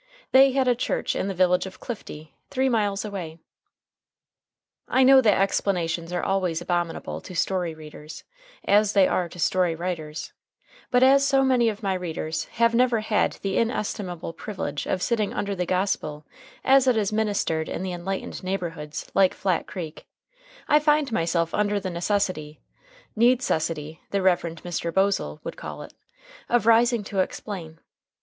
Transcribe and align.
They 0.31 0.53
had 0.53 0.67
a 0.67 0.73
church 0.73 1.15
in 1.15 1.27
the 1.27 1.33
village 1.35 1.67
of 1.67 1.79
Clifty, 1.79 2.33
three 2.49 2.69
miles 2.69 3.05
away. 3.05 3.37
I 4.87 5.03
know 5.03 5.21
that 5.21 5.39
explanations 5.39 6.11
are 6.11 6.23
always 6.23 6.59
abominable 6.59 7.21
to 7.21 7.35
story 7.35 7.75
readers, 7.75 8.23
as 8.65 8.93
they 8.93 9.07
are 9.07 9.29
to 9.29 9.37
story 9.37 9.75
writers, 9.75 10.33
but 10.89 11.03
as 11.03 11.23
so 11.23 11.43
many 11.43 11.69
of 11.69 11.83
my 11.83 11.93
readers 11.93 12.45
have 12.45 12.73
never 12.73 13.01
had 13.01 13.33
the 13.43 13.59
inestimable 13.59 14.33
privilege 14.33 14.87
of 14.87 15.03
sitting 15.03 15.35
under 15.35 15.53
the 15.53 15.67
gospel 15.67 16.25
as 16.63 16.87
it 16.87 16.97
is 16.97 17.13
ministered 17.13 17.69
in 17.69 17.85
enlightened 17.85 18.43
neighborhoods 18.43 19.05
like 19.13 19.35
Flat 19.35 19.67
Creek, 19.67 20.07
I 20.67 20.79
find 20.79 21.11
myself 21.11 21.53
under 21.53 21.79
the 21.79 21.91
necessity 21.91 22.59
need 23.15 23.41
cessity 23.41 23.99
the 24.09 24.23
Rev. 24.23 24.41
Mr. 24.41 24.91
Bosaw 24.91 25.37
would 25.43 25.57
call 25.57 25.83
it 25.83 25.93
of 26.49 26.65
rising 26.65 27.03
to 27.03 27.19
explain. 27.19 27.77